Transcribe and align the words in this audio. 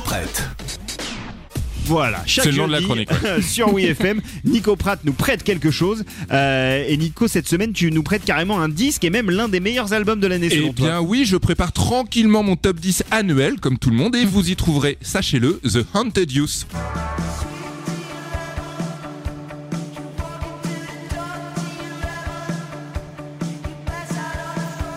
prête. 0.00 0.48
Voilà, 1.86 2.22
chaque 2.26 2.44
le 2.44 2.52
nom 2.52 2.66
de 2.66 2.72
la 2.72 2.80
jeudi, 2.80 3.06
chronique, 3.06 3.08
sur 3.42 3.72
WeFM, 3.72 4.20
Nico 4.44 4.76
Pratt 4.76 5.00
nous 5.04 5.14
prête 5.14 5.42
quelque 5.42 5.70
chose. 5.70 6.04
Euh, 6.30 6.84
et 6.86 6.96
Nico, 6.98 7.28
cette 7.28 7.48
semaine, 7.48 7.72
tu 7.72 7.90
nous 7.90 8.02
prêtes 8.02 8.26
carrément 8.26 8.60
un 8.60 8.68
disque 8.68 9.04
et 9.04 9.10
même 9.10 9.30
l'un 9.30 9.48
des 9.48 9.60
meilleurs 9.60 9.94
albums 9.94 10.20
de 10.20 10.26
l'année 10.26 10.48
Eh 10.50 10.60
toi. 10.60 10.72
bien 10.74 11.00
oui, 11.00 11.24
je 11.24 11.38
prépare 11.38 11.72
tranquillement 11.72 12.42
mon 12.42 12.56
top 12.56 12.78
10 12.78 13.04
annuel, 13.10 13.58
comme 13.58 13.78
tout 13.78 13.88
le 13.88 13.96
monde, 13.96 14.14
et 14.16 14.26
vous 14.26 14.50
y 14.50 14.56
trouverez, 14.56 14.98
sachez-le, 15.00 15.60
The 15.64 15.86
Haunted 15.94 16.30
Youth. 16.30 16.66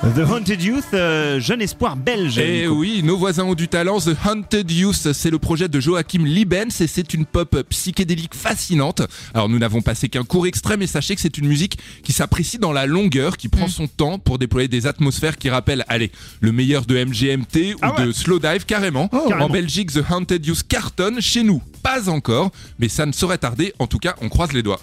The 0.04 0.28
Haunted 0.28 0.64
Youth, 0.64 0.84
euh, 0.96 1.40
jeune 1.40 1.62
espoir 1.62 1.96
belge. 1.96 2.40
Et. 2.40 2.64
Eh 2.64 2.68
oui, 2.68 3.02
nos 3.04 3.18
voisins 3.18 3.44
ont 3.44 3.54
du 3.54 3.68
talent. 3.68 4.00
The 4.00 4.16
Haunted 4.26 4.72
Youth, 4.72 5.14
c'est 5.14 5.30
le 5.30 5.38
projet 5.38 5.68
de 5.70 5.80
Joachim 5.80 6.26
Liebens 6.26 6.82
et 6.82 6.88
c'est 6.88 7.14
une 7.14 7.24
pop 7.26 7.56
psychédélique 7.70 8.34
fascinante. 8.34 9.04
Alors 9.36 9.48
nous 9.48 9.60
n'avons 9.60 9.82
passé 9.84 10.10
qu'un 10.10 10.24
court 10.24 10.48
extrait, 10.48 10.76
mais 10.76 10.88
sachez 10.88 11.14
que 11.14 11.22
c'est 11.22 11.38
une 11.38 11.48
musique 11.48 11.78
qui 12.04 12.14
s'apprécie 12.14 12.58
dans 12.58 12.72
la 12.72 12.88
longueur, 12.88 13.38
qui 13.38 13.48
prend 13.48 13.68
son 13.68 13.86
temps 13.88 14.18
pour 14.18 14.40
déployer 14.40 14.68
des 14.68 14.88
atmosphères 14.88 15.38
qui 15.38 15.52
rappellent, 15.52 15.86
allez, 15.88 16.12
le 16.40 16.52
meilleur 16.52 16.88
de 16.88 16.98
MGMT 17.06 17.76
ou 17.76 17.78
Ah 17.84 17.94
ouais. 18.00 18.08
de 18.08 18.12
Slowdive 18.12 18.66
carrément. 18.66 19.08
carrément. 19.08 19.46
En 19.46 19.50
Belgique, 19.50 19.94
The 19.94 20.02
Haunted 20.10 20.44
Youth 20.44 20.64
cartonne. 20.68 21.22
Chez 21.22 21.44
nous, 21.44 21.62
pas 21.84 22.10
encore, 22.10 22.50
mais 22.80 22.90
ça 22.90 23.06
ne 23.06 23.12
saurait 23.12 23.38
tarder. 23.38 23.72
En 23.78 23.86
tout 23.86 24.00
cas, 24.00 24.16
on 24.22 24.30
croise 24.30 24.52
les 24.52 24.64
doigts. 24.64 24.82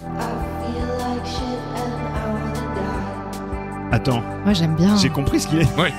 Attends, 3.91 4.21
Moi 4.45 4.53
j'aime 4.53 4.75
bien. 4.75 4.95
j'ai 4.97 5.09
compris 5.09 5.39
ce 5.39 5.47
qu'il 5.47 5.59
est. 5.59 5.77
Ouais. 5.79 5.91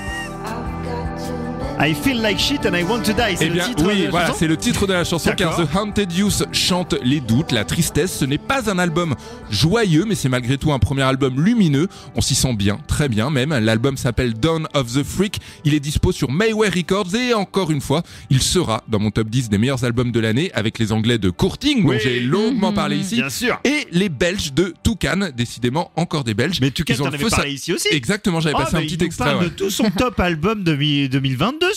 I 1.83 1.95
Feel 1.95 2.21
Like 2.21 2.37
Shit 2.37 2.67
and 2.67 2.75
I 2.75 2.83
Want 2.83 3.01
to 3.01 3.13
Die. 3.13 3.35
C'est 3.37 3.47
eh 3.47 3.49
le 3.49 3.59
titre 3.59 3.83
oui, 3.87 4.05
voilà, 4.11 4.31
c'est 4.37 4.45
le 4.45 4.55
titre 4.55 4.85
de 4.85 4.93
la 4.93 5.03
chanson 5.03 5.31
car 5.35 5.55
The 5.55 5.67
Haunted 5.75 6.13
Youth 6.13 6.43
chante 6.51 6.93
les 7.03 7.21
doutes, 7.21 7.51
la 7.51 7.65
tristesse. 7.65 8.19
Ce 8.19 8.23
n'est 8.23 8.37
pas 8.37 8.69
un 8.69 8.77
album 8.77 9.15
joyeux, 9.49 10.05
mais 10.07 10.13
c'est 10.13 10.29
malgré 10.29 10.59
tout 10.59 10.71
un 10.71 10.77
premier 10.77 11.01
album 11.01 11.43
lumineux. 11.43 11.87
On 12.13 12.21
s'y 12.21 12.35
sent 12.35 12.53
bien, 12.53 12.79
très 12.87 13.09
bien 13.09 13.31
même. 13.31 13.49
L'album 13.49 13.97
s'appelle 13.97 14.35
Dawn 14.35 14.67
of 14.75 14.93
the 14.93 15.03
Freak. 15.03 15.39
Il 15.65 15.73
est 15.73 15.79
dispo 15.79 16.11
sur 16.11 16.29
Mayway 16.29 16.69
Records 16.69 17.15
et 17.15 17.33
encore 17.33 17.71
une 17.71 17.81
fois, 17.81 18.03
il 18.29 18.43
sera 18.43 18.83
dans 18.87 18.99
mon 18.99 19.09
top 19.09 19.29
10 19.29 19.49
des 19.49 19.57
meilleurs 19.57 19.83
albums 19.83 20.11
de 20.11 20.19
l'année 20.19 20.51
avec 20.53 20.77
les 20.77 20.91
Anglais 20.91 21.17
de 21.17 21.31
Courting, 21.31 21.83
dont 21.83 21.97
j'ai 21.97 22.19
longuement 22.19 22.69
mhm. 22.69 22.75
parlé 22.75 22.97
ici, 22.97 23.15
bien 23.15 23.29
sûr. 23.31 23.59
et 23.63 23.87
les 23.91 24.09
Belges 24.09 24.53
de 24.53 24.75
Toucan, 24.83 25.29
décidément 25.35 25.89
encore 25.95 26.25
des 26.25 26.35
Belges. 26.35 26.59
Mais 26.61 26.69
Toucan, 26.69 26.93
t'en 26.95 27.05
avais 27.05 27.17
parlé 27.17 27.29
ça... 27.29 27.47
ici 27.47 27.73
aussi. 27.73 27.87
Exactement, 27.89 28.39
j'avais 28.39 28.55
ah, 28.59 28.65
passé 28.65 28.75
un 28.75 28.81
petit 28.81 29.03
extrait. 29.03 29.31
Il 29.31 29.37
Ouais. 29.37 29.45
de 29.45 29.49
tout 29.49 29.71
son 29.71 29.89
top 29.89 30.19
album 30.19 30.63
de 30.63 30.75
2022. 31.07 31.70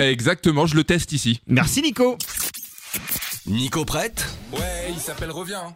Exactement, 0.00 0.66
je 0.66 0.76
le 0.76 0.84
teste 0.84 1.12
ici. 1.12 1.40
Merci 1.46 1.82
Nico. 1.82 2.16
Nico 3.46 3.84
prête? 3.84 4.26
Ouais, 4.52 4.86
il 4.90 4.98
s'appelle 4.98 5.30
Reviens. 5.30 5.74